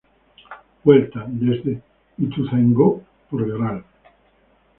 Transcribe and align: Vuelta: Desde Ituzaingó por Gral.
Vuelta: 0.83 1.27
Desde 1.29 1.79
Ituzaingó 2.17 3.03
por 3.29 3.47
Gral. 3.55 3.83